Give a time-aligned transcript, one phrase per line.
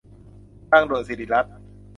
[0.69, 1.45] ทางด่วนศรีรัช